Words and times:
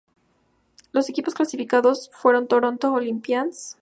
Los 0.93 1.09
equipos 1.11 1.35
clasificados 1.35 2.09
fueron 2.11 2.47
Toronto 2.47 2.91
Olympians, 2.91 3.55
St. 3.55 3.69